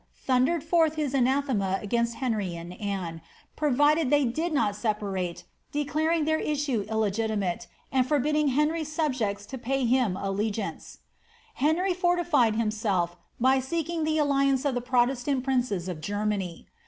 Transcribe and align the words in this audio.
thundered 0.15 0.63
forth 0.63 0.95
his 0.95 1.13
anathema 1.13 1.77
against 1.79 2.15
Henry 2.15 2.55
and 2.55 2.73
Anne, 2.81 3.21
provided 3.55 4.09
they 4.09 4.25
did 4.25 4.51
not 4.51 4.75
separate, 4.75 5.43
declaring 5.71 6.25
their 6.25 6.39
issue 6.39 6.83
illegitimate, 6.89 7.67
and 7.91 8.07
forbidding 8.07 8.47
Henry's 8.47 8.91
subjects 8.91 9.45
to 9.45 9.59
pay 9.59 9.85
him 9.85 10.15
their 10.15 10.23
allegiance. 10.23 11.01
Henry 11.53 11.93
fortified 11.93 12.55
himself 12.55 13.15
by 13.39 13.59
seeking 13.59 14.03
the 14.03 14.17
alliance 14.17 14.65
of 14.65 14.73
the 14.73 14.81
Protestant 14.81 15.43
princes 15.43 15.87
of 15.87 16.01
Germany. 16.01 16.67